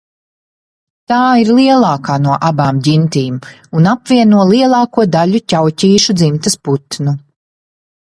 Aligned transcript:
Tā 1.11 1.17
ir 1.41 1.49
lielākā 1.57 2.15
no 2.23 2.37
abām 2.47 2.79
ģintīm 2.87 3.35
un 3.81 3.89
apvieno 3.91 4.47
lielāko 4.53 5.05
daļu 5.17 5.43
ķauķīšu 5.55 6.17
dzimtas 6.23 6.57
putnu. 6.69 7.15